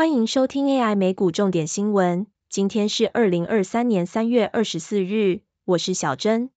[0.00, 2.26] 欢迎收听 AI 美股重点新闻。
[2.48, 6.48] 今天是二零二三年三月二十四日，我是小珍。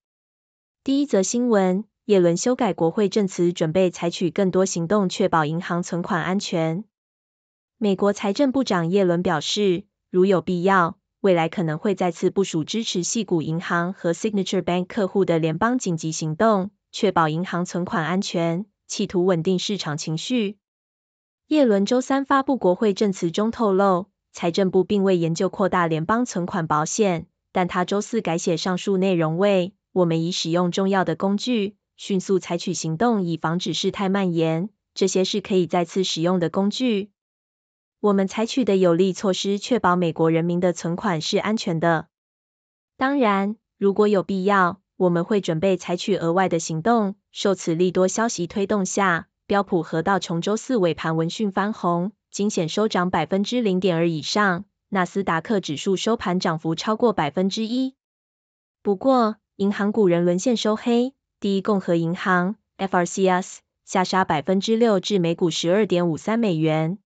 [0.82, 6.86] 第一则新闻：耶伦修改国会证词，准备采取更多行动，确保银行存款安全。
[7.78, 20.56] 美国财政部长耶伦表示，如有必要，未来可能会再次部署支持系股银行和 Signature Bank 客户的联邦紧急行动，确保银行存款安全，企图稳定市场情绪。
[21.54, 34.70] 耶伦周三发布国会证词中透露，财政部并未研究扩大联邦存款保险，但他周四改写上述内容为：“我们已使用重要的工具，迅速采取行动以防止事态蔓延。
[34.96, 37.12] 这些是可以再次使用的工具。
[38.00, 42.08] 我们采取的有力措施确保美国人民的存款是安全的。
[42.98, 49.28] 当然，如果有必要，我们会准备采取额外的行动。”受此利多消息推动下。
[49.54, 54.66] 标普和道琼周四尾盘闻讯翻红，惊险收涨百分之零点二以上。
[54.90, 57.94] 纳斯达克指数收盘涨幅超过百分之一。
[58.82, 61.14] 不过，银行股仍沦陷收黑。
[61.40, 66.98] 第一共和银行 （FRCS） 下杀百分之六至每股十二点五三美元。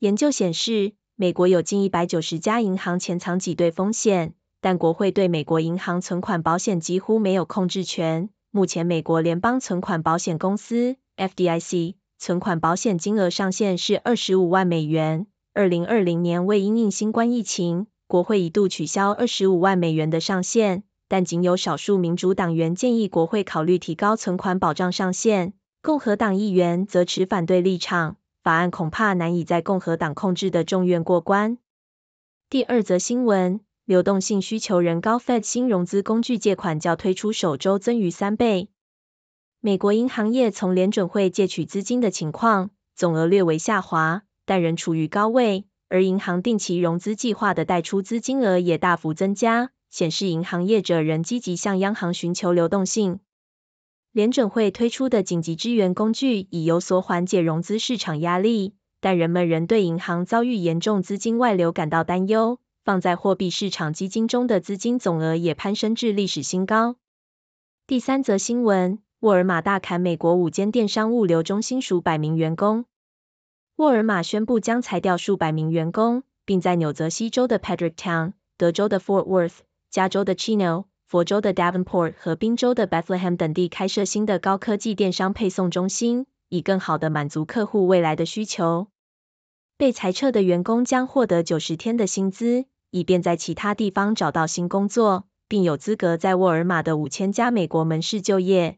[0.00, 8.28] 研究显示，美国有近一百九十家银行潜藏挤兑风险，但国会对美国银行存款保险几乎没有控制权。
[8.50, 10.96] 目前，美国联邦存款保险公司。
[11.16, 15.26] FDIC 存款保险金额上限是二十五万美元。
[15.52, 28.16] 二零二零年为因应新冠疫情，国会一度取消二十五万美元的上限，但仅有少数民主党员建议国会考虑提高存款保障上限，共和党议员则持反对立场。
[28.42, 31.58] 法案恐怕难以在共和党控制的众院过关。
[32.50, 38.68] 第二则新闻：流动性需求人高，Fed 新融资工具借款较推出首周增逾三倍。
[39.66, 53.20] 美国银行业从联准会借取资金的情况总额略为下滑，但仍处于高位，而银行定期融资计划的贷出资金额也大幅增加，显示银行业者仍积极向央行寻求流动性。
[54.12, 62.60] 联准会推出的紧急支援工具已有所缓解融资市场压力，但人们仍对银行遭遇严重资金外流感到担忧。
[62.84, 66.96] 放在货币市场基金中的资金总额也攀升至历史新高。
[67.86, 68.98] 第三则新闻。
[69.24, 72.84] 沃尔玛大砍美国五间电商物流中心数百名员工。
[73.76, 88.88] 沃尔玛宣布将裁掉数百名员工，并在纽泽西州的 Patricktown、德州的 Fort Worth、加州的 Chino、佛州的 Davenport 和宾州的 Bethlehem 等地开设新的高科技电商配送中心，以更好地满足客户未来的需求。
[89.78, 98.76] 被裁撤的员工将获得九十天的薪资，以便在其他地方找到新工作，并有资格在沃尔玛的五千家美国门市就业。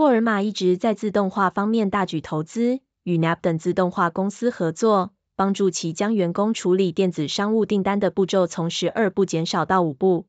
[0.00, 10.24] 沃尔玛一直在自动化方面大举投资，与 NAP 等自动化公司合作，帮助其将员工处理电子商务订单的步骤从十二步减少到五步。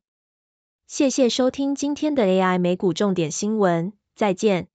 [0.86, 4.68] 谢谢收听今天的 AI 美股重点新闻，再见。